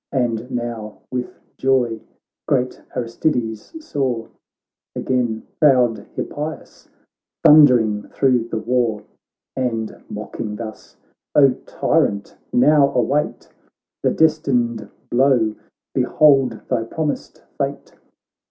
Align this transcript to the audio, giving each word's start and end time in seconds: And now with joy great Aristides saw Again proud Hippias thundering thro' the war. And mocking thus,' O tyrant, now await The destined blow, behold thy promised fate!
And 0.11 0.49
now 0.49 0.97
with 1.11 1.39
joy 1.57 2.01
great 2.47 2.81
Aristides 2.95 3.85
saw 3.85 4.25
Again 4.95 5.45
proud 5.59 6.07
Hippias 6.15 6.87
thundering 7.45 8.07
thro' 8.09 8.39
the 8.39 8.57
war. 8.57 9.03
And 9.55 9.95
mocking 10.09 10.55
thus,' 10.55 10.97
O 11.35 11.51
tyrant, 11.67 12.35
now 12.51 12.91
await 12.95 13.49
The 14.01 14.09
destined 14.09 14.89
blow, 15.11 15.53
behold 15.93 16.61
thy 16.67 16.81
promised 16.83 17.43
fate! 17.59 17.93